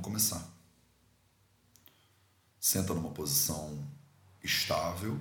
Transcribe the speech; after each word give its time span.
vamos 0.00 0.04
começar. 0.04 0.48
Senta 2.58 2.94
numa 2.94 3.10
posição 3.10 3.86
estável 4.42 5.20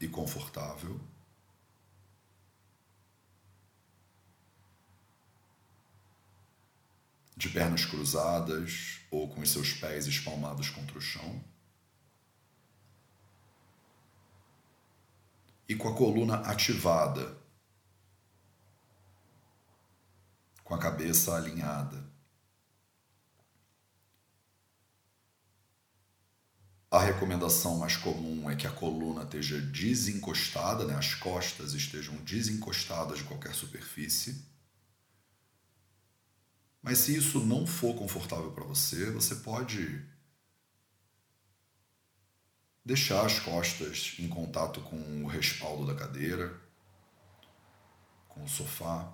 e 0.00 0.08
confortável. 0.08 1.00
De 7.36 7.48
pernas 7.48 7.84
cruzadas 7.84 9.00
ou 9.10 9.28
com 9.28 9.40
os 9.40 9.50
seus 9.50 9.72
pés 9.74 10.06
espalmados 10.06 10.70
contra 10.70 10.96
o 10.96 11.00
chão. 11.00 11.44
E 15.68 15.74
com 15.74 15.88
a 15.88 15.96
coluna 15.96 16.36
ativada, 16.36 17.36
com 20.62 20.74
a 20.74 20.78
cabeça 20.78 21.34
alinhada. 21.34 22.11
A 26.92 27.00
recomendação 27.00 27.78
mais 27.78 27.96
comum 27.96 28.50
é 28.50 28.54
que 28.54 28.66
a 28.66 28.70
coluna 28.70 29.22
esteja 29.22 29.58
desencostada, 29.58 30.84
né? 30.84 30.94
as 30.94 31.14
costas 31.14 31.72
estejam 31.72 32.14
desencostadas 32.16 33.20
de 33.20 33.24
qualquer 33.24 33.54
superfície. 33.54 34.44
Mas 36.82 36.98
se 36.98 37.16
isso 37.16 37.40
não 37.46 37.66
for 37.66 37.96
confortável 37.96 38.52
para 38.52 38.64
você, 38.64 39.10
você 39.10 39.36
pode 39.36 40.06
deixar 42.84 43.24
as 43.24 43.38
costas 43.38 44.14
em 44.18 44.28
contato 44.28 44.82
com 44.82 45.24
o 45.24 45.26
respaldo 45.26 45.86
da 45.86 45.94
cadeira, 45.94 46.60
com 48.28 48.44
o 48.44 48.48
sofá, 48.48 49.10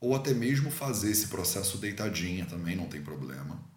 ou 0.00 0.16
até 0.16 0.34
mesmo 0.34 0.72
fazer 0.72 1.12
esse 1.12 1.28
processo 1.28 1.78
deitadinha 1.78 2.46
também 2.46 2.74
não 2.74 2.88
tem 2.88 3.00
problema. 3.00 3.70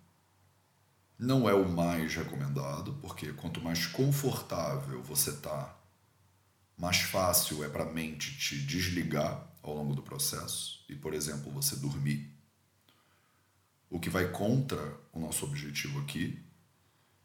Não 1.18 1.48
é 1.48 1.54
o 1.54 1.70
mais 1.70 2.16
recomendado, 2.16 2.94
porque 3.02 3.32
quanto 3.34 3.62
mais 3.62 3.86
confortável 3.86 5.02
você 5.04 5.30
está, 5.30 5.78
mais 6.78 7.02
fácil 7.02 7.64
é 7.64 7.70
para 7.70 7.84
a 7.84 7.92
mente 7.92 8.38
te 8.38 8.58
desligar 8.58 9.48
ao 9.62 9.74
longo 9.74 9.96
do 9.96 10.02
processo 10.02 10.84
e, 10.90 10.96
por 10.96 11.14
exemplo, 11.14 11.52
você 11.52 11.76
dormir. 11.76 12.30
O 13.90 14.00
que 14.00 14.10
vai 14.10 14.30
contra 14.32 15.00
o 15.14 15.20
nosso 15.20 15.46
objetivo 15.46 16.00
aqui. 16.02 16.44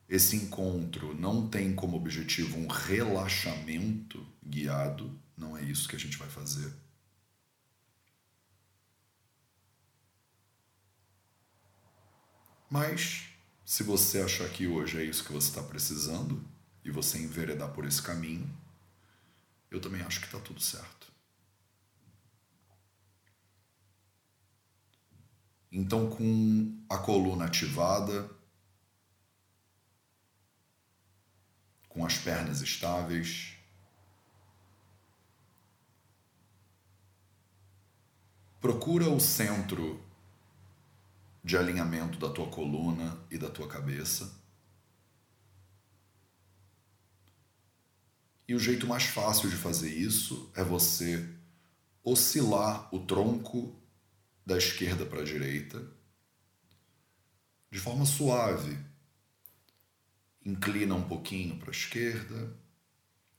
Esse 0.09 0.37
encontro 0.37 1.15
não 1.15 1.49
tem 1.49 1.75
como 1.75 1.97
objetivo 1.97 2.57
um 2.57 2.67
relaxamento 2.67 4.25
guiado, 4.45 5.19
não 5.37 5.57
é 5.57 5.63
isso 5.63 5.89
que 5.89 5.97
a 5.97 5.99
gente 5.99 6.17
vai 6.17 6.29
fazer. 6.29 6.73
Mas 12.71 13.28
se 13.69 13.83
você 13.83 14.23
achar 14.23 14.49
que 14.49 14.67
hoje 14.67 14.99
é 14.99 15.05
isso 15.05 15.23
que 15.23 15.31
você 15.31 15.51
está 15.51 15.63
precisando 15.63 16.43
e 16.83 16.91
você 16.91 17.19
enveredar 17.19 17.71
por 17.71 17.85
esse 17.85 18.01
caminho, 18.01 18.51
eu 19.71 19.79
também 19.79 20.01
acho 20.01 20.21
que 20.21 20.25
está 20.25 20.41
tudo 20.41 20.59
certo. 20.59 21.13
Então, 25.71 26.09
com 26.09 26.83
a 26.89 26.97
coluna 26.97 27.45
ativada, 27.45 28.31
com 31.91 32.07
as 32.07 32.17
pernas 32.17 32.63
estáveis, 32.63 33.53
procura 38.63 39.11
o 39.11 39.21
centro 39.21 40.08
de 41.43 41.57
alinhamento 41.57 42.19
da 42.19 42.29
tua 42.29 42.49
coluna 42.49 43.19
e 43.31 43.39
da 43.39 43.49
tua 43.49 43.69
cabeça. 43.69 44.39
E 48.47 48.55
o 48.55 48.59
jeito 48.59 48.87
mais 48.87 49.05
fácil 49.05 49.51
de 49.51 49.57
fazer 49.57 49.93
isso 49.93 50.51
é 50.55 50.65
você 50.65 51.29
oscilar 52.03 52.89
o 52.95 53.01
tronco 53.01 53.79
da 54.45 54.57
esquerda 54.57 55.05
para 55.05 55.21
a 55.21 55.25
direita 55.25 55.99
de 57.71 57.79
forma 57.79 58.07
suave. 58.07 58.79
Inclina 60.45 60.95
um 60.95 61.07
pouquinho 61.07 61.59
para 61.59 61.69
a 61.69 61.73
esquerda, 61.73 62.57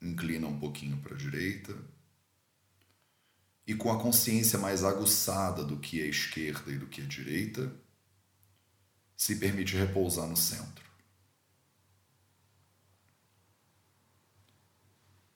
inclina 0.01 0.47
um 0.47 0.59
pouquinho 0.59 0.97
para 0.97 1.15
a 1.15 1.17
direita. 1.17 1.75
E 3.65 3.73
com 3.73 3.91
a 3.91 3.99
consciência 3.99 4.59
mais 4.59 4.83
aguçada 4.83 5.63
do 5.63 5.77
que 5.77 6.01
é 6.01 6.05
esquerda 6.05 6.71
e 6.71 6.77
do 6.77 6.87
que 6.87 7.01
é 7.01 7.05
direita, 7.05 7.71
se 9.19 9.35
permite 9.35 9.75
repousar 9.75 10.25
no 10.27 10.37
centro. 10.37 10.89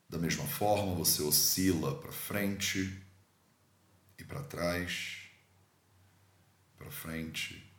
Da 0.07 0.17
mesma 0.17 0.47
forma, 0.47 0.95
você 0.95 1.21
oscila 1.21 1.99
para 1.99 2.13
frente 2.13 3.05
e 4.17 4.23
para 4.23 4.41
trás, 4.41 5.27
para 6.77 6.89
frente 6.89 7.69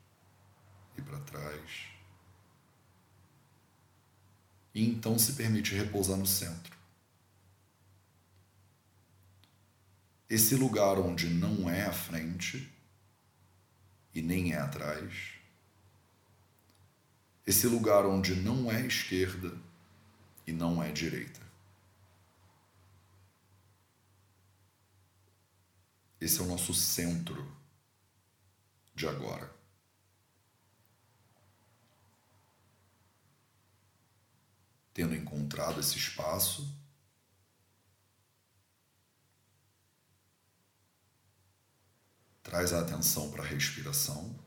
e 0.98 1.00
para 1.00 1.18
trás. 1.20 1.86
E 4.74 4.86
então 4.86 5.18
se 5.18 5.32
permite 5.32 5.74
repousar 5.74 6.18
no 6.18 6.26
centro. 6.26 6.76
Esse 10.28 10.54
lugar 10.54 10.98
onde 10.98 11.30
não 11.30 11.70
é 11.70 11.86
a 11.86 11.92
frente 11.94 12.70
e 14.14 14.20
nem 14.20 14.52
é 14.52 14.58
atrás 14.58 15.33
esse 17.46 17.66
lugar 17.66 18.06
onde 18.06 18.34
não 18.34 18.70
é 18.70 18.86
esquerda 18.86 19.56
e 20.46 20.52
não 20.52 20.82
é 20.82 20.90
direita. 20.90 21.40
Esse 26.20 26.40
é 26.40 26.42
o 26.42 26.46
nosso 26.46 26.72
centro 26.72 27.54
de 28.94 29.06
agora. 29.06 29.52
Tendo 34.94 35.14
encontrado 35.14 35.80
esse 35.80 35.98
espaço, 35.98 36.72
traz 42.42 42.72
a 42.72 42.80
atenção 42.80 43.30
para 43.30 43.42
a 43.42 43.46
respiração. 43.46 44.43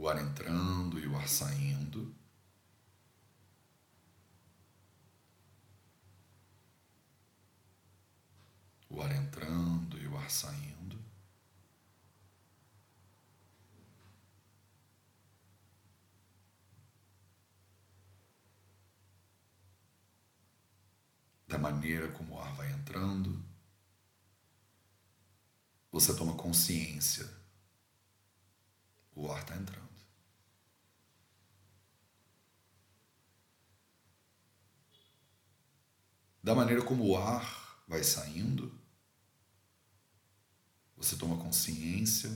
O 0.00 0.08
ar 0.08 0.18
entrando 0.18 0.98
e 0.98 1.06
o 1.06 1.14
ar 1.14 1.28
saindo. 1.28 2.14
O 8.88 9.02
ar 9.02 9.12
entrando 9.14 9.98
e 9.98 10.06
o 10.06 10.16
ar 10.16 10.30
saindo. 10.30 10.98
Da 21.46 21.58
maneira 21.58 22.10
como 22.12 22.36
o 22.36 22.40
ar 22.40 22.54
vai 22.54 22.72
entrando, 22.72 23.44
você 25.92 26.16
toma 26.16 26.34
consciência. 26.36 27.28
O 29.14 29.30
ar 29.30 29.42
está 29.42 29.56
entrando. 29.56 29.89
Da 36.42 36.54
maneira 36.54 36.82
como 36.82 37.06
o 37.06 37.16
ar 37.16 37.84
vai 37.86 38.02
saindo, 38.02 38.72
você 40.96 41.16
toma 41.16 41.36
consciência, 41.36 42.30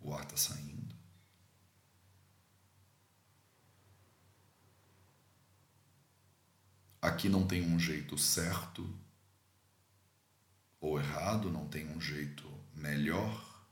o 0.00 0.12
ar 0.12 0.24
está 0.24 0.36
saindo. 0.36 0.94
Aqui 7.00 7.28
não 7.28 7.46
tem 7.46 7.62
um 7.62 7.78
jeito 7.78 8.18
certo 8.18 8.86
ou 10.80 10.98
errado, 10.98 11.50
não 11.50 11.66
tem 11.66 11.88
um 11.88 12.00
jeito 12.00 12.46
melhor 12.74 13.66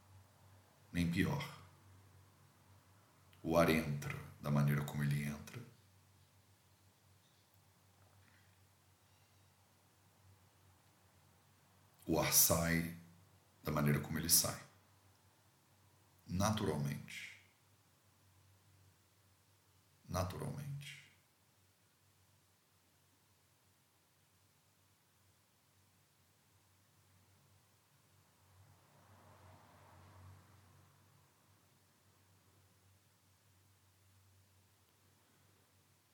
nem 0.92 1.10
pior. 1.10 1.46
O 3.42 3.56
ar 3.56 3.68
entra 3.70 4.16
da 4.40 4.50
maneira 4.50 4.82
como 4.82 5.02
ele 5.02 5.24
entra. 5.24 5.60
o 12.18 12.20
ar 12.20 12.32
sai 12.32 12.96
da 13.62 13.70
maneira 13.70 14.00
como 14.00 14.18
ele 14.18 14.28
sai. 14.28 14.58
Naturalmente. 16.26 17.40
Naturalmente. 20.08 20.98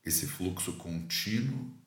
Esse 0.04 0.26
fluxo 0.26 0.76
contínuo 0.76 1.83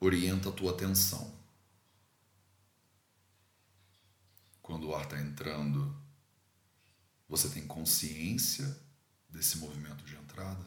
orienta 0.00 0.48
a 0.48 0.52
tua 0.52 0.72
atenção. 0.72 1.38
Quando 4.62 4.88
o 4.88 4.94
ar 4.94 5.04
está 5.04 5.20
entrando, 5.20 5.94
você 7.28 7.48
tem 7.50 7.66
consciência 7.66 8.76
desse 9.28 9.58
movimento 9.58 10.02
de 10.04 10.16
entrada? 10.16 10.64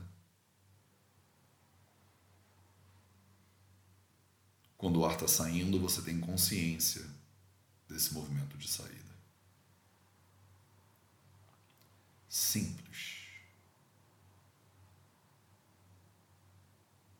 Quando 4.78 5.00
o 5.00 5.06
ar 5.06 5.14
está 5.14 5.28
saindo, 5.28 5.80
você 5.80 6.02
tem 6.02 6.20
consciência 6.20 7.10
desse 7.88 8.14
movimento 8.14 8.58
de 8.58 8.68
saída. 8.68 9.14
Simples. 12.28 13.24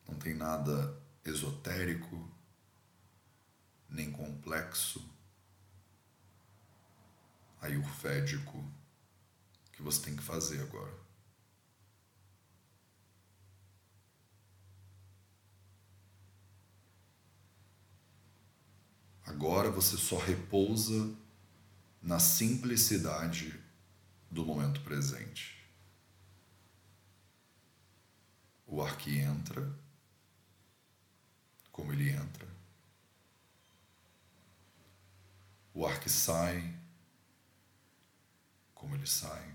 Não 0.06 0.16
tem 0.16 0.34
nada 0.34 1.03
esotérico, 1.24 2.30
nem 3.88 4.10
complexo, 4.10 5.08
ayurvédico 7.60 8.64
que 9.72 9.82
você 9.82 10.02
tem 10.02 10.16
que 10.16 10.22
fazer 10.22 10.60
agora. 10.60 11.04
Agora 19.24 19.70
você 19.70 19.96
só 19.96 20.18
repousa 20.18 21.14
na 22.00 22.20
simplicidade 22.20 23.58
do 24.30 24.44
momento 24.44 24.80
presente. 24.82 25.66
O 28.66 28.82
ar 28.82 28.96
que 28.98 29.18
entra, 29.18 29.74
como 31.72 31.92
ele 31.92 32.10
entra. 32.10 32.46
O 35.74 35.86
ar 35.86 36.00
que 36.00 36.08
sai, 36.08 36.74
como 38.74 38.94
ele 38.94 39.06
sai. 39.06 39.54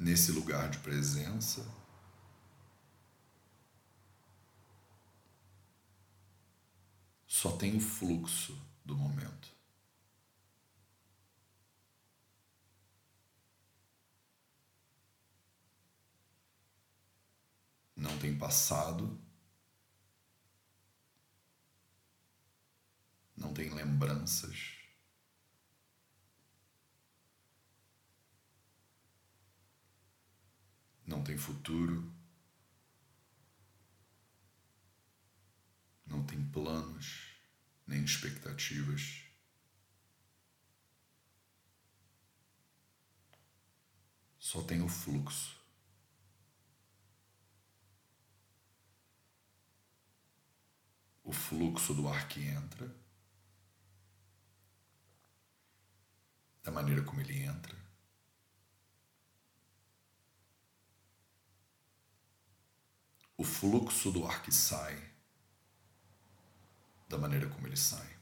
nesse 0.00 0.32
lugar 0.32 0.70
de 0.70 0.78
presença. 0.78 1.64
Só 7.26 7.52
tem 7.52 7.76
o 7.76 7.80
fluxo 7.80 8.58
do 8.84 8.96
momento. 8.96 9.59
Não 18.00 18.18
tem 18.18 18.36
passado, 18.36 19.20
não 23.36 23.54
tem 23.54 23.72
lembranças. 23.72 24.80
não 31.10 31.24
tem 31.24 31.36
futuro, 31.36 32.08
não 36.06 36.24
tem 36.24 36.40
planos 36.50 37.34
nem 37.84 38.04
expectativas. 38.04 39.24
Só 44.38 44.62
tem 44.62 44.80
o 44.82 44.88
fluxo. 44.88 45.59
O 51.30 51.32
fluxo 51.32 51.94
do 51.94 52.08
ar 52.08 52.26
que 52.26 52.44
entra, 52.44 52.92
da 56.60 56.72
maneira 56.72 57.04
como 57.04 57.20
ele 57.20 57.44
entra, 57.44 57.76
o 63.36 63.44
fluxo 63.44 64.10
do 64.10 64.26
ar 64.26 64.42
que 64.42 64.50
sai, 64.50 64.98
da 67.08 67.16
maneira 67.16 67.48
como 67.48 67.64
ele 67.68 67.76
sai. 67.76 68.18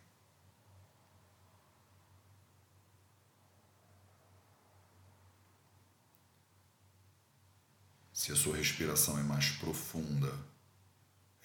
Se 8.12 8.32
a 8.32 8.36
sua 8.36 8.54
respiração 8.54 9.18
é 9.18 9.22
mais 9.22 9.52
profunda, 9.52 10.30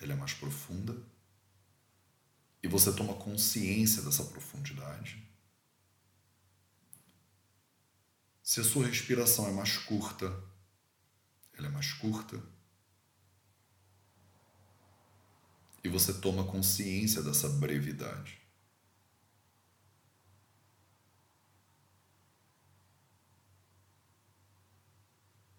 ela 0.01 0.11
é 0.11 0.15
mais 0.17 0.33
profunda, 0.33 1.12
e 2.63 2.67
você 2.67 2.91
toma 2.91 3.13
consciência 3.13 4.01
dessa 4.01 4.23
profundidade. 4.23 5.21
Se 8.41 8.61
a 8.61 8.63
sua 8.63 8.87
respiração 8.87 9.47
é 9.47 9.51
mais 9.51 9.77
curta, 9.77 10.25
ela 11.53 11.67
é 11.67 11.69
mais 11.69 11.93
curta. 11.93 12.41
e 15.83 15.89
você 15.89 16.13
toma 16.13 16.45
consciência 16.45 17.21
dessa 17.21 17.49
brevidade. 17.49 18.39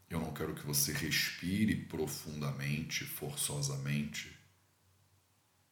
Eu 0.08 0.20
não 0.20 0.32
quero 0.32 0.54
que 0.54 0.64
você 0.64 0.92
respire 0.92 1.76
profundamente, 1.86 3.05
forçosamente. 3.05 4.34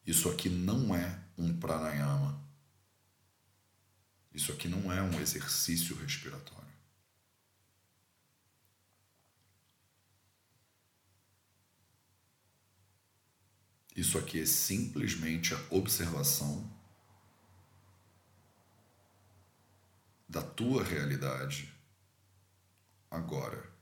Isso 0.05 0.29
aqui 0.29 0.49
não 0.49 0.93
é 0.93 1.22
um 1.37 1.57
pranayama. 1.57 2.41
Isso 4.33 4.51
aqui 4.51 4.67
não 4.67 4.91
é 4.91 5.01
um 5.01 5.19
exercício 5.19 5.95
respiratório. 5.95 6.63
Isso 13.95 14.17
aqui 14.17 14.41
é 14.41 14.45
simplesmente 14.45 15.53
a 15.53 15.61
observação 15.69 16.67
da 20.27 20.41
tua 20.41 20.83
realidade 20.83 21.71
agora. 23.11 23.72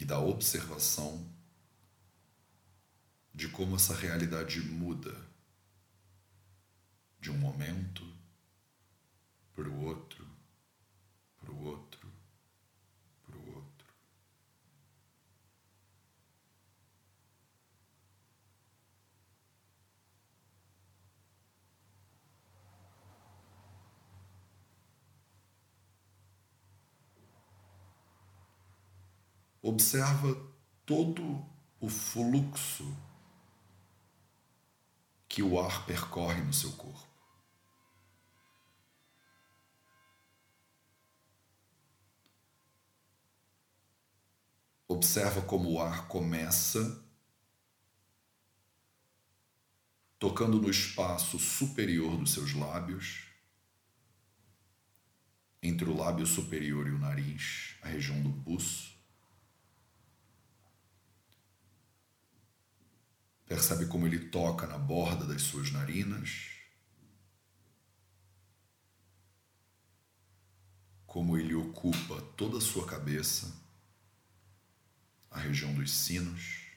E 0.00 0.04
da 0.06 0.18
observação 0.18 1.30
de 3.34 3.50
como 3.50 3.76
essa 3.76 3.94
realidade 3.94 4.58
muda 4.62 5.14
de 7.20 7.30
um 7.30 7.36
momento 7.36 8.02
para 9.54 9.68
o 9.68 9.84
outro, 9.84 10.26
para 11.38 11.52
o 11.52 11.66
outro. 11.66 12.10
Observa 29.70 30.34
todo 30.84 31.46
o 31.78 31.88
fluxo 31.88 32.92
que 35.28 35.44
o 35.44 35.60
ar 35.60 35.86
percorre 35.86 36.42
no 36.42 36.52
seu 36.52 36.72
corpo. 36.72 37.08
Observa 44.88 45.40
como 45.42 45.70
o 45.70 45.80
ar 45.80 46.08
começa 46.08 47.08
tocando 50.18 50.60
no 50.60 50.68
espaço 50.68 51.38
superior 51.38 52.16
dos 52.16 52.32
seus 52.32 52.54
lábios, 52.54 53.28
entre 55.62 55.88
o 55.88 55.96
lábio 55.96 56.26
superior 56.26 56.88
e 56.88 56.90
o 56.90 56.98
nariz, 56.98 57.76
a 57.82 57.86
região 57.86 58.20
do 58.20 58.30
buço. 58.30 58.89
Percebe 63.50 63.86
como 63.86 64.06
ele 64.06 64.28
toca 64.28 64.64
na 64.64 64.78
borda 64.78 65.26
das 65.26 65.42
suas 65.42 65.72
narinas. 65.72 66.50
como 71.04 71.36
ele 71.36 71.56
ocupa 71.56 72.22
toda 72.36 72.58
a 72.58 72.60
sua 72.60 72.86
cabeça, 72.86 73.52
a 75.28 75.40
região 75.40 75.74
dos 75.74 75.90
sinos. 75.90 76.68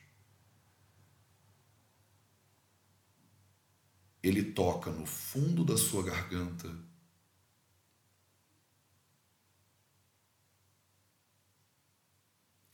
Ele 4.20 4.42
toca 4.52 4.90
no 4.90 5.06
fundo 5.06 5.64
da 5.64 5.78
sua 5.78 6.02
garganta. 6.02 6.68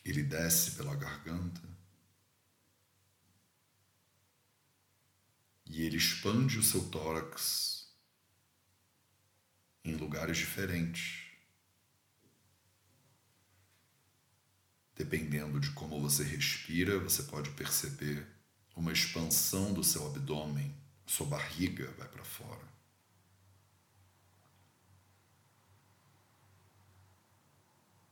Ele 0.02 0.22
desce 0.22 0.76
pela 0.76 0.96
garganta. 0.96 1.69
E 5.72 5.82
ele 5.82 5.96
expande 5.96 6.58
o 6.58 6.64
seu 6.64 6.88
tórax 6.88 7.88
em 9.84 9.94
lugares 9.94 10.36
diferentes. 10.36 11.28
Dependendo 14.96 15.60
de 15.60 15.70
como 15.70 16.00
você 16.00 16.24
respira, 16.24 16.98
você 16.98 17.22
pode 17.22 17.50
perceber 17.50 18.26
uma 18.74 18.92
expansão 18.92 19.72
do 19.72 19.84
seu 19.84 20.04
abdômen, 20.08 20.74
sua 21.06 21.28
barriga 21.28 21.88
vai 21.92 22.08
para 22.08 22.24
fora. 22.24 22.68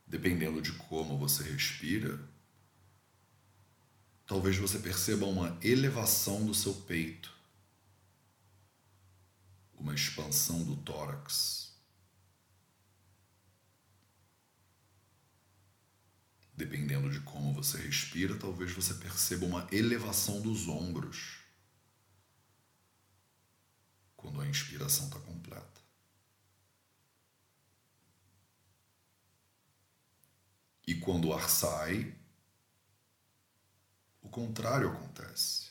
Dependendo 0.07 0.61
de 0.61 0.71
como 0.71 1.17
você 1.17 1.43
respira, 1.43 2.17
talvez 4.25 4.55
você 4.55 4.79
perceba 4.79 5.25
uma 5.25 5.59
elevação 5.61 6.45
do 6.45 6.53
seu 6.55 6.73
peito 6.73 7.37
uma 9.79 9.95
expansão 9.95 10.63
do 10.63 10.75
tórax. 10.77 11.73
Dependendo 16.53 17.09
de 17.09 17.21
como 17.21 17.53
você 17.53 17.77
respira, 17.77 18.37
talvez 18.37 18.73
você 18.73 18.93
perceba 18.93 19.45
uma 19.45 19.67
elevação 19.71 20.41
dos 20.41 20.67
ombros 20.67 21.39
quando 24.17 24.41
a 24.41 24.47
inspiração 24.47 25.05
está 25.07 25.19
completa. 25.21 25.79
E 30.85 30.95
quando 30.95 31.29
o 31.29 31.33
ar 31.33 31.49
sai, 31.49 32.13
o 34.21 34.27
contrário 34.27 34.91
acontece. 34.91 35.68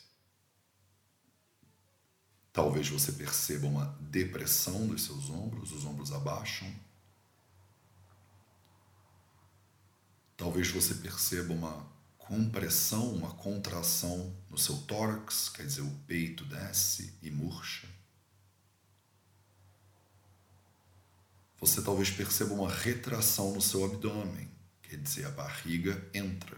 Talvez 2.51 2.89
você 2.89 3.11
perceba 3.11 3.67
uma 3.67 3.85
depressão 3.99 4.87
dos 4.87 5.03
seus 5.03 5.29
ombros, 5.29 5.71
os 5.71 5.85
ombros 5.85 6.11
abaixam. 6.11 6.73
Talvez 10.35 10.69
você 10.69 10.95
perceba 10.95 11.53
uma 11.53 11.87
compressão, 12.17 13.13
uma 13.13 13.33
contração 13.33 14.35
no 14.49 14.57
seu 14.57 14.77
tórax, 14.83 15.49
quer 15.49 15.65
dizer, 15.65 15.81
o 15.81 15.95
peito 16.07 16.45
desce 16.45 17.13
e 17.21 17.29
murcha. 17.29 17.87
Você 21.59 21.81
talvez 21.81 22.09
perceba 22.09 22.53
uma 22.53 22.71
retração 22.71 23.53
no 23.53 23.61
seu 23.61 23.83
abdômen, 23.83 24.49
quer 24.81 24.95
dizer, 24.97 25.25
a 25.25 25.31
barriga 25.31 26.09
entra 26.13 26.57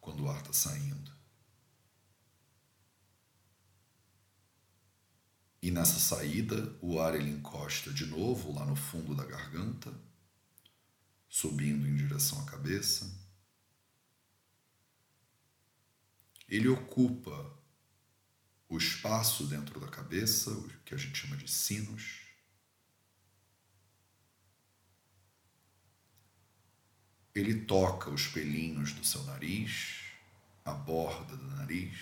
quando 0.00 0.24
o 0.24 0.28
ar 0.28 0.40
está 0.40 0.52
saindo. 0.52 1.09
E 5.62 5.70
nessa 5.70 6.00
saída, 6.00 6.74
o 6.80 6.98
ar 7.00 7.14
ele 7.14 7.30
encosta 7.30 7.92
de 7.92 8.06
novo 8.06 8.52
lá 8.52 8.64
no 8.64 8.74
fundo 8.74 9.14
da 9.14 9.24
garganta, 9.26 9.92
subindo 11.28 11.86
em 11.86 11.94
direção 11.94 12.40
à 12.40 12.44
cabeça. 12.46 13.10
Ele 16.48 16.66
ocupa 16.66 17.58
o 18.68 18.78
espaço 18.78 19.46
dentro 19.46 19.78
da 19.78 19.88
cabeça, 19.88 20.50
o 20.50 20.68
que 20.84 20.94
a 20.94 20.96
gente 20.96 21.18
chama 21.18 21.36
de 21.36 21.50
sinos. 21.50 22.20
Ele 27.34 27.64
toca 27.64 28.10
os 28.10 28.26
pelinhos 28.26 28.92
do 28.92 29.04
seu 29.04 29.22
nariz, 29.24 30.04
a 30.64 30.72
borda 30.72 31.36
do 31.36 31.46
nariz, 31.56 31.98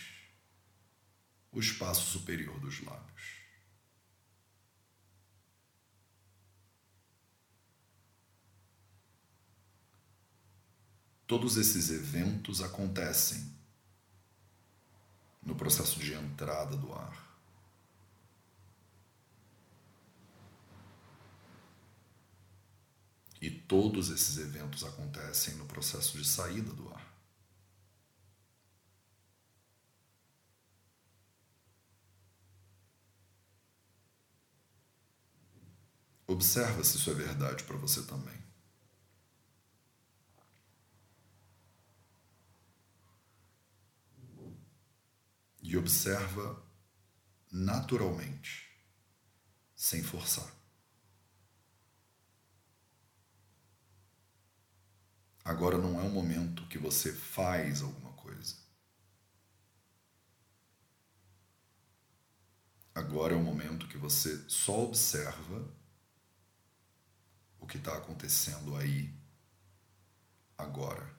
o 1.51 1.59
espaço 1.59 2.11
superior 2.11 2.59
dos 2.61 2.81
lábios. 2.83 3.48
Todos 11.29 11.59
esses 11.59 11.91
eventos 11.91 12.63
acontecem 12.63 13.53
no 15.43 15.55
processo 15.55 16.01
de 16.01 16.15
entrada 16.15 16.75
do 16.75 16.91
ar. 16.95 17.29
E 23.43 23.51
todos 23.51 24.09
esses 24.09 24.39
eventos 24.39 24.83
acontecem 24.85 25.55
no 25.57 25.67
processo 25.67 26.17
de 26.17 26.27
saída 26.27 26.73
do 26.73 26.89
ar. 26.95 27.07
Observa 36.27 36.83
se 36.83 36.97
isso 36.97 37.11
é 37.11 37.15
verdade 37.15 37.65
para 37.65 37.77
você 37.77 38.03
também. 38.05 38.48
E 45.69 45.77
observa 45.77 46.67
naturalmente, 47.53 48.67
sem 49.77 50.03
forçar. 50.03 50.51
Agora 55.45 55.77
não 55.77 56.01
é 56.01 56.03
um 56.03 56.11
momento 56.11 56.67
que 56.69 56.79
você 56.79 57.13
faz 57.13 57.83
alguma 57.83 58.15
coisa. 58.15 58.57
Agora 62.95 63.35
é 63.35 63.37
o 63.37 63.43
momento 63.43 63.89
que 63.89 63.99
você 63.99 64.43
só 64.49 64.85
observa 64.85 65.71
o 67.61 67.67
que 67.67 67.77
está 67.77 67.95
acontecendo 67.95 68.75
aí, 68.75 69.15
agora. 70.57 71.18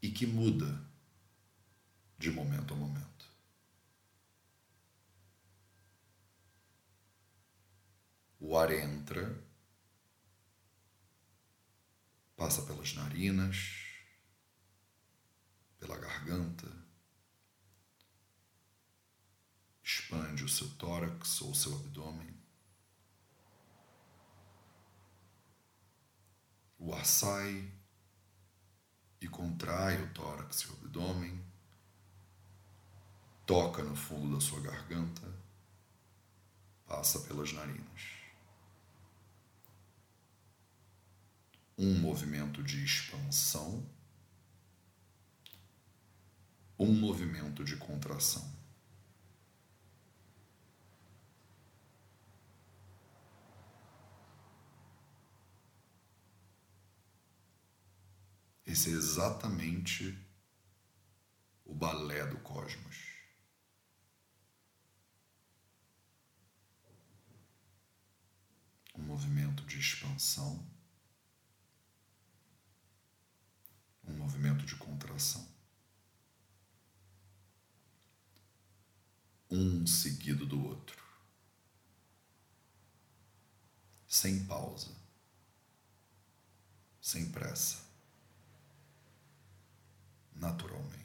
E 0.00 0.10
que 0.10 0.26
muda 0.26 0.84
de 2.18 2.30
momento 2.30 2.74
a 2.74 2.76
momento. 2.76 3.26
O 8.40 8.56
ar 8.56 8.70
entra, 8.70 9.44
passa 12.36 12.62
pelas 12.62 12.94
narinas, 12.94 13.84
pela 15.78 15.98
garganta, 15.98 16.66
expande 19.82 20.44
o 20.44 20.48
seu 20.48 20.68
tórax 20.76 21.40
ou 21.42 21.54
seu 21.54 21.74
abdômen. 21.74 22.36
O 26.78 26.94
ar 26.94 27.04
sai 27.04 27.77
e 29.20 29.28
contrai 29.28 30.00
o 30.02 30.08
tórax 30.12 30.60
e 30.60 30.68
o 30.68 30.72
abdômen, 30.74 31.42
toca 33.46 33.82
no 33.82 33.96
fundo 33.96 34.34
da 34.34 34.40
sua 34.40 34.60
garganta, 34.60 35.22
passa 36.86 37.20
pelas 37.20 37.52
narinas. 37.52 38.18
Um 41.76 41.98
movimento 41.98 42.62
de 42.62 42.84
expansão, 42.84 43.88
um 46.78 46.92
movimento 46.92 47.64
de 47.64 47.76
contração. 47.76 48.57
Esse 58.68 58.90
é 58.90 58.92
exatamente 58.92 60.16
o 61.64 61.74
balé 61.74 62.26
do 62.26 62.38
cosmos. 62.40 62.96
Um 68.94 69.02
movimento 69.02 69.64
de 69.64 69.80
expansão, 69.80 70.68
um 74.04 74.12
movimento 74.12 74.66
de 74.66 74.76
contração. 74.76 75.58
um 79.50 79.86
seguido 79.86 80.44
do 80.44 80.62
outro, 80.62 81.02
sem 84.06 84.44
pausa, 84.44 84.94
sem 87.00 87.30
pressa, 87.30 87.87
naturalmente. 90.38 90.98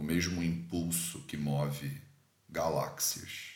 o 0.00 0.02
mesmo 0.02 0.42
impulso 0.42 1.22
que 1.26 1.36
move 1.36 2.02
galáxias. 2.48 3.50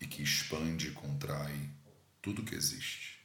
E 0.00 0.06
que 0.06 0.22
expande 0.22 0.88
e 0.88 0.92
contrai 0.92 1.68
tudo 2.22 2.44
que 2.44 2.54
existe. 2.54 3.19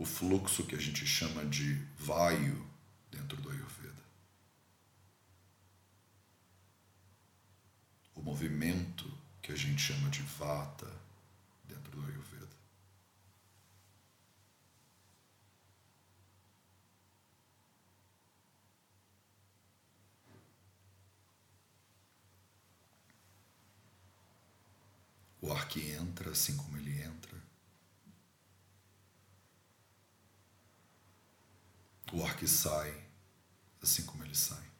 O 0.00 0.04
fluxo 0.06 0.64
que 0.64 0.74
a 0.74 0.80
gente 0.80 1.06
chama 1.06 1.44
de 1.44 1.74
vaio 1.98 2.66
dentro 3.10 3.36
do 3.36 3.50
Ayurveda. 3.50 4.00
o 8.20 8.22
movimento 8.22 9.10
que 9.40 9.50
a 9.50 9.56
gente 9.56 9.80
chama 9.80 10.10
de 10.10 10.20
vata 10.22 10.90
dentro 11.64 11.90
do 11.90 12.06
Ayurveda. 12.06 12.48
O 25.40 25.50
ar 25.50 25.66
que 25.66 25.90
entra, 25.92 26.30
assim 26.30 26.54
como 26.58 26.76
ele 26.76 27.02
entra. 27.02 27.49
O 32.12 32.24
ar 32.24 32.36
que 32.36 32.46
sai, 32.46 32.92
assim 33.80 34.04
como 34.04 34.24
ele 34.24 34.34
sai. 34.34 34.70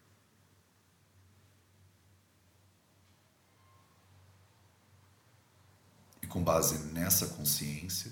com 6.30 6.42
base 6.42 6.78
nessa 6.92 7.26
consciência, 7.26 8.10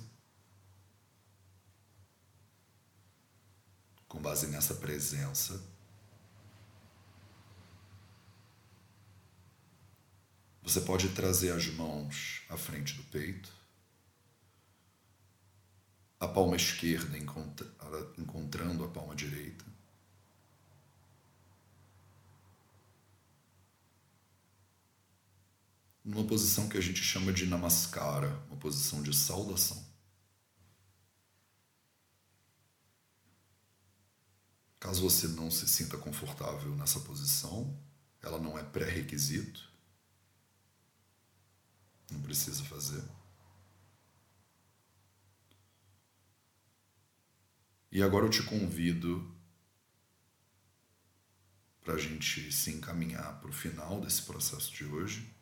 com 4.08 4.20
base 4.20 4.48
nessa 4.48 4.74
presença, 4.74 5.62
você 10.62 10.80
pode 10.80 11.08
trazer 11.10 11.52
as 11.52 11.68
mãos 11.68 12.42
à 12.50 12.56
frente 12.56 12.94
do 12.94 13.04
peito, 13.04 13.54
a 16.20 16.26
palma 16.26 16.56
esquerda 16.56 17.16
encontrando 18.16 18.84
a 18.84 18.88
palma 18.88 19.14
direita. 19.14 19.68
numa 26.08 26.24
posição 26.24 26.70
que 26.70 26.78
a 26.78 26.80
gente 26.80 27.02
chama 27.02 27.30
de 27.30 27.44
namaskara, 27.44 28.34
uma 28.48 28.56
posição 28.56 29.02
de 29.02 29.14
saudação. 29.14 29.86
Caso 34.80 35.02
você 35.02 35.28
não 35.28 35.50
se 35.50 35.68
sinta 35.68 35.98
confortável 35.98 36.74
nessa 36.76 37.00
posição, 37.00 37.78
ela 38.22 38.38
não 38.38 38.58
é 38.58 38.64
pré-requisito, 38.64 39.70
não 42.10 42.22
precisa 42.22 42.64
fazer. 42.64 43.04
E 47.90 48.02
agora 48.02 48.26
eu 48.26 48.30
te 48.30 48.42
convido 48.42 49.34
para 51.82 51.94
a 51.94 51.98
gente 51.98 52.52
se 52.52 52.70
encaminhar 52.70 53.40
para 53.40 53.48
o 53.48 53.52
final 53.52 54.00
desse 54.00 54.22
processo 54.22 54.72
de 54.72 54.84
hoje 54.84 55.34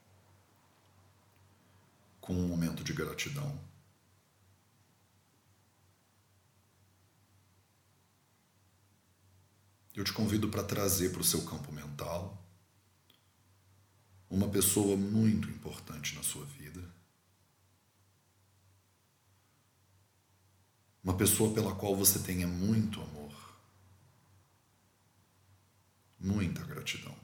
com 2.20 2.34
um 2.34 2.46
momento 2.46 2.84
de 2.84 2.92
gratidão. 2.92 3.60
Eu 9.94 10.04
te 10.04 10.12
convido 10.12 10.48
para 10.48 10.62
trazer 10.62 11.10
para 11.10 11.22
o 11.22 11.24
seu 11.24 11.44
campo 11.44 11.72
mental 11.72 12.44
uma 14.28 14.48
pessoa 14.48 14.96
muito 14.96 15.48
importante 15.48 16.14
na 16.14 16.22
sua 16.22 16.44
vida. 16.44 16.95
Uma 21.06 21.16
pessoa 21.16 21.54
pela 21.54 21.72
qual 21.72 21.94
você 21.94 22.18
tenha 22.18 22.48
muito 22.48 23.00
amor, 23.00 23.32
muita 26.18 26.64
gratidão. 26.64 27.16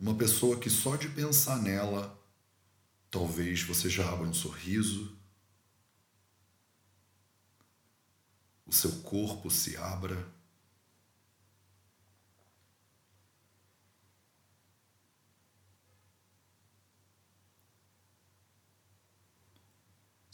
Uma 0.00 0.14
pessoa 0.14 0.58
que 0.58 0.70
só 0.70 0.96
de 0.96 1.10
pensar 1.10 1.60
nela, 1.60 2.18
talvez 3.10 3.60
você 3.64 3.90
já 3.90 4.10
abra 4.10 4.26
um 4.26 4.32
sorriso, 4.32 5.14
o 8.64 8.72
seu 8.72 9.02
corpo 9.02 9.50
se 9.50 9.76
abra. 9.76 10.26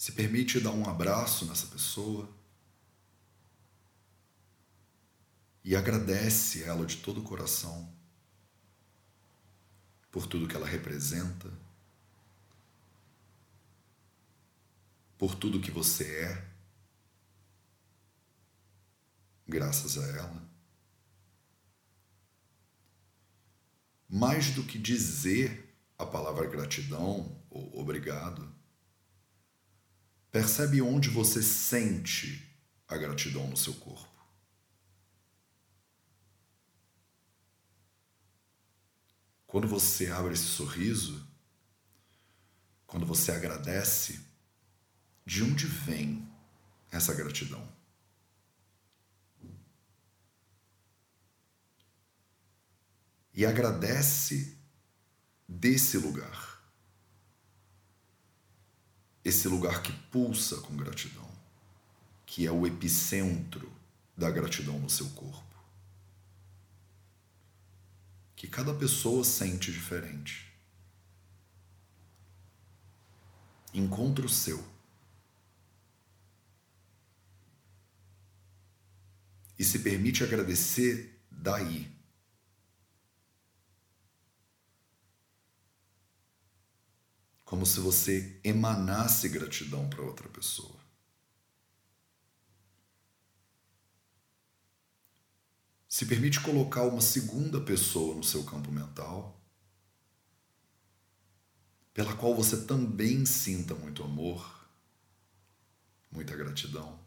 Se 0.05 0.12
permite 0.12 0.61
dar 0.61 0.73
um 0.73 0.87
abraço 0.87 1.47
nessa 1.47 1.67
pessoa 1.67 2.31
e 5.64 5.75
agradece 5.75 6.62
ela 6.62 6.85
de 6.85 6.99
todo 6.99 7.23
o 7.23 7.25
coração 7.25 7.90
por 10.12 10.27
tudo 10.27 10.47
que 10.47 10.55
ela 10.55 10.67
representa, 10.67 11.51
por 15.17 15.35
tudo 15.35 15.59
que 15.59 15.71
você 15.71 16.05
é, 16.17 16.51
graças 19.49 19.97
a 19.97 20.07
ela. 20.07 20.49
Mais 24.07 24.51
do 24.51 24.64
que 24.64 24.79
dizer 24.79 25.75
a 25.97 26.05
palavra 26.05 26.47
gratidão 26.47 27.43
ou 27.49 27.81
obrigado, 27.81 28.55
percebe 30.35 30.83
onde 30.83 31.09
você 31.09 31.40
sente 31.40 32.44
a 32.88 32.97
gratidão 32.97 33.47
no 33.47 33.57
seu 33.57 33.73
corpo. 33.75 34.20
Quando 39.47 39.68
você 39.68 40.11
abre 40.11 40.35
esse 40.35 40.42
sorriso, 40.42 41.25
quando 42.85 43.07
você 43.07 43.31
agradece, 43.31 44.27
de 45.25 45.44
onde 45.44 45.66
vem 45.66 46.29
essa 46.90 47.14
gratidão? 47.14 47.73
E 53.33 53.47
agradece 53.47 54.59
desse 55.49 55.97
lugar. 55.97 56.54
Esse 59.25 59.49
lugar 59.49 59.83
que 59.83 59.93
pulsa 59.93 60.59
com 60.59 60.77
gratidão, 60.77 61.29
que 62.27 62.47
é 62.47 62.53
o 62.53 62.67
epicentro 62.67 63.73
da 64.17 64.31
gratidão 64.31 64.79
no 64.79 64.91
seu 64.91 65.09
corpo 65.11 65.55
que 68.45 68.51
cada 68.51 68.75
pessoa 68.75 69.25
sente 69.25 69.73
diferente. 69.73 70.53
Encontre 73.73 74.27
o 74.27 74.29
seu. 74.29 74.63
E 79.59 79.65
se 79.65 79.79
permite 79.79 80.23
agradecer 80.23 81.19
daí. 81.31 81.91
Como 87.55 87.64
se 87.64 87.79
você 87.79 88.40
emanasse 88.43 89.29
gratidão 89.29 89.88
para 89.88 90.03
outra 90.03 90.29
pessoa. 90.29 90.75
Se 95.88 96.05
permite 96.05 96.40
colocar 96.40 96.83
uma 96.83 97.01
segunda 97.01 97.61
pessoa 97.61 98.17
no 98.17 98.25
seu 98.25 98.43
campo 98.43 98.73
mental, 98.73 99.40
pela 101.93 102.17
qual 102.17 102.35
você 102.35 102.64
também 102.64 103.25
sinta 103.25 103.73
muito 103.73 104.03
amor, 104.03 104.69
muita 106.11 106.37
gratidão. 106.37 106.99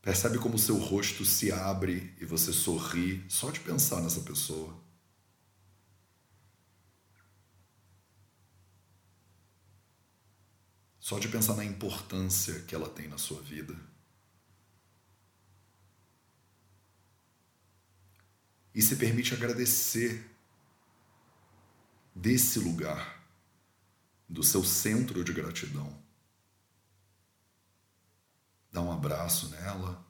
Percebe 0.00 0.38
como 0.38 0.58
seu 0.58 0.78
rosto 0.78 1.22
se 1.26 1.52
abre 1.52 2.16
e 2.18 2.24
você 2.24 2.50
sorri 2.50 3.22
só 3.28 3.50
de 3.50 3.60
pensar 3.60 4.00
nessa 4.00 4.22
pessoa. 4.22 4.87
Só 11.08 11.18
de 11.18 11.26
pensar 11.26 11.56
na 11.56 11.64
importância 11.64 12.60
que 12.64 12.74
ela 12.74 12.86
tem 12.86 13.08
na 13.08 13.16
sua 13.16 13.40
vida. 13.40 13.74
E 18.74 18.82
se 18.82 18.94
permite 18.94 19.32
agradecer 19.32 20.30
desse 22.14 22.58
lugar, 22.58 23.26
do 24.28 24.42
seu 24.42 24.62
centro 24.62 25.24
de 25.24 25.32
gratidão 25.32 25.98
dá 28.70 28.82
um 28.82 28.92
abraço 28.92 29.48
nela 29.48 30.06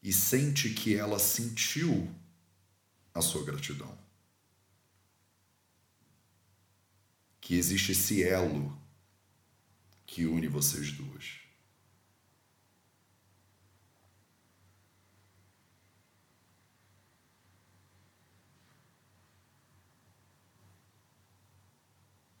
e 0.00 0.12
sente 0.12 0.70
que 0.70 0.94
ela 0.94 1.18
sentiu 1.18 2.14
a 3.12 3.20
sua 3.20 3.44
gratidão. 3.44 4.03
Que 7.44 7.56
existe 7.56 7.92
esse 7.92 8.22
elo 8.22 8.74
que 10.06 10.24
une 10.24 10.48
vocês 10.48 10.92
duas. 10.92 11.44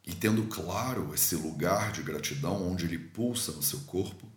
e 0.06 0.14
tendo 0.14 0.46
claro 0.46 1.14
esse 1.14 1.34
lugar 1.34 1.90
de 1.90 2.02
gratidão 2.02 2.70
onde 2.70 2.84
ele 2.84 2.98
pulsa 2.98 3.52
no 3.52 3.62
seu 3.62 3.80
corpo, 3.80 4.30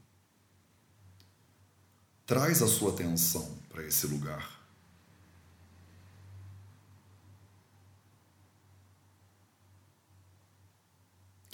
traz 2.26 2.62
a 2.62 2.68
sua 2.68 2.94
atenção 2.94 3.58
para 3.70 3.86
esse 3.86 4.08
lugar. 4.08 4.57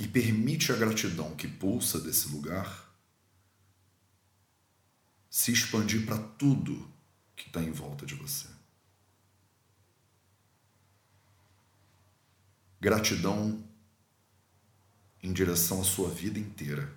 E 0.03 0.07
permite 0.09 0.69
a 0.69 0.75
gratidão 0.75 1.33
que 1.33 1.47
pulsa 1.47 1.97
desse 1.97 2.27
lugar 2.27 2.93
se 5.29 5.49
expandir 5.53 6.05
para 6.05 6.17
tudo 6.17 6.91
que 7.37 7.47
está 7.47 7.61
em 7.61 7.71
volta 7.71 8.05
de 8.05 8.13
você. 8.13 8.49
Gratidão 12.81 13.63
em 15.21 15.31
direção 15.31 15.79
à 15.79 15.85
sua 15.85 16.09
vida 16.09 16.37
inteira. 16.37 16.93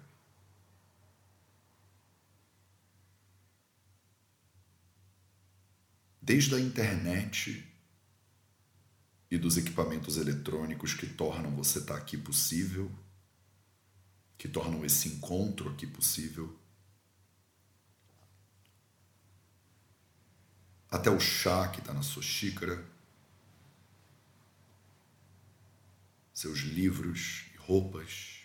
Desde 6.21 6.57
a 6.57 6.61
internet 6.61 7.65
e 9.31 9.37
dos 9.37 9.57
equipamentos 9.57 10.17
eletrônicos 10.17 10.95
que 10.95 11.07
tornam 11.07 11.55
você 11.55 11.81
estar 11.81 11.97
aqui 11.97 12.17
possível, 12.17 12.91
que 14.39 14.49
tornam 14.49 14.85
esse 14.85 15.09
encontro 15.09 15.71
aqui 15.71 15.87
possível, 15.87 16.57
até 20.91 21.11
o 21.11 21.19
chá 21.19 21.69
que 21.69 21.81
está 21.81 21.93
na 21.93 22.03
sua 22.03 22.23
xícara, 22.23 22.85
seus 26.33 26.61
livros 26.61 27.47
roupas, 27.59 28.43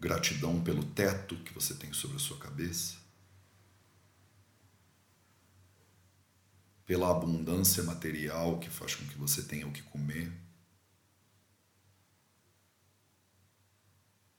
gratidão 0.00 0.62
pelo 0.62 0.84
teto 0.84 1.36
que 1.36 1.52
você 1.52 1.74
tem 1.74 1.92
sobre 1.92 2.16
a 2.16 2.20
sua 2.20 2.38
cabeça, 2.38 3.03
pela 6.86 7.10
abundância 7.10 7.82
material 7.82 8.58
que 8.58 8.68
faz 8.68 8.94
com 8.94 9.06
que 9.06 9.16
você 9.16 9.42
tenha 9.42 9.66
o 9.66 9.72
que 9.72 9.82
comer, 9.82 10.32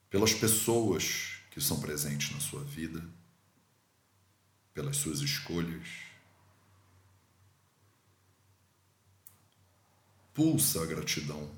pelas 0.09 0.33
pessoas 0.33 1.41
que 1.51 1.59
são 1.59 1.79
presentes 1.79 2.31
na 2.31 2.39
sua 2.39 2.63
vida, 2.63 3.03
pelas 4.73 4.97
suas 4.97 5.19
escolhas. 5.19 5.87
Pulsa 10.33 10.83
a 10.83 10.85
gratidão 10.85 11.49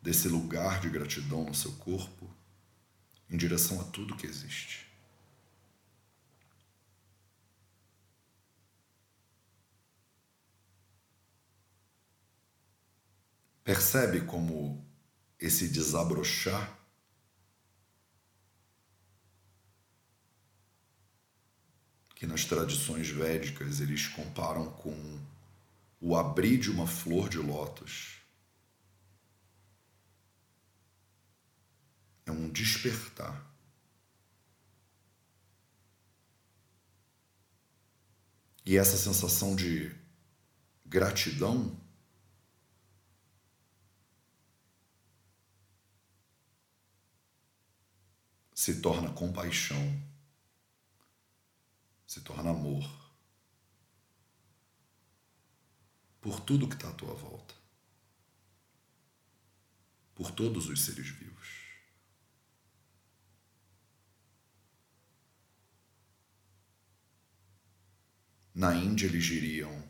desse 0.00 0.28
lugar 0.28 0.80
de 0.80 0.88
gratidão 0.88 1.44
no 1.44 1.54
seu 1.54 1.72
corpo 1.72 2.30
em 3.28 3.36
direção 3.36 3.80
a 3.80 3.84
tudo 3.84 4.16
que 4.16 4.26
existe. 4.26 4.87
Percebe 13.68 14.22
como 14.22 14.82
esse 15.38 15.68
desabrochar 15.68 16.74
que 22.14 22.26
nas 22.26 22.46
tradições 22.46 23.10
védicas 23.10 23.82
eles 23.82 24.06
comparam 24.06 24.72
com 24.72 25.20
o 26.00 26.16
abrir 26.16 26.56
de 26.56 26.70
uma 26.70 26.86
flor 26.86 27.28
de 27.28 27.36
lótus. 27.36 28.22
é 32.24 32.32
um 32.32 32.48
despertar. 32.48 33.46
E 38.64 38.78
essa 38.78 38.96
sensação 38.96 39.54
de 39.54 39.94
gratidão 40.86 41.78
se 48.58 48.80
torna 48.80 49.12
compaixão, 49.12 50.02
se 52.04 52.20
torna 52.22 52.50
amor 52.50 52.84
por 56.20 56.40
tudo 56.40 56.68
que 56.68 56.74
está 56.74 56.88
à 56.88 56.92
tua 56.92 57.14
volta, 57.14 57.54
por 60.12 60.32
todos 60.32 60.68
os 60.68 60.84
seres 60.84 61.06
vivos. 61.06 61.48
Na 68.52 68.74
Índia 68.74 69.06
eles 69.06 69.24
diriam 69.24 69.88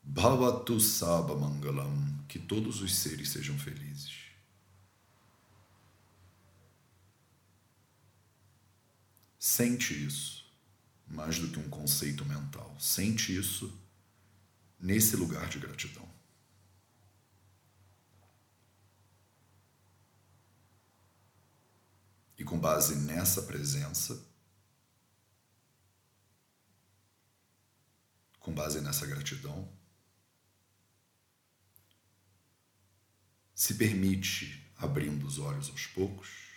Bhavatu 0.00 0.78
Sabha 0.78 1.34
Mangalam, 1.34 2.24
que 2.28 2.38
todos 2.38 2.82
os 2.82 2.94
seres 2.94 3.30
sejam 3.30 3.58
felizes. 3.58 4.09
Sente 9.40 9.94
isso, 9.94 10.44
mais 11.08 11.38
do 11.38 11.48
que 11.48 11.58
um 11.58 11.70
conceito 11.70 12.26
mental. 12.26 12.78
Sente 12.78 13.34
isso 13.34 13.74
nesse 14.78 15.16
lugar 15.16 15.48
de 15.48 15.58
gratidão. 15.58 16.06
E 22.36 22.44
com 22.44 22.60
base 22.60 22.96
nessa 22.96 23.40
presença, 23.40 24.22
com 28.38 28.52
base 28.52 28.82
nessa 28.82 29.06
gratidão, 29.06 29.72
se 33.54 33.72
permite 33.72 34.70
abrindo 34.76 35.26
os 35.26 35.38
olhos 35.38 35.70
aos 35.70 35.86
poucos. 35.86 36.49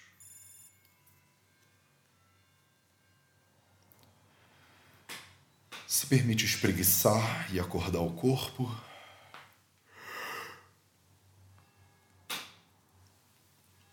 Se 5.93 6.07
permite 6.07 6.43
espreguiçar 6.43 7.53
e 7.53 7.59
acordar 7.59 8.01
o 8.01 8.11
corpo. 8.13 8.67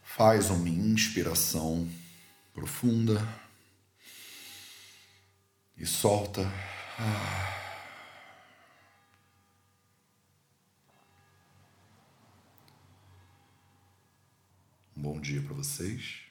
Faz 0.03 0.49
uma 0.49 0.67
inspiração 0.67 1.87
profunda 2.55 3.21
e 5.77 5.85
solta. 5.85 6.51
Um 14.97 15.03
bom 15.03 15.21
dia 15.21 15.43
para 15.43 15.53
vocês. 15.53 16.23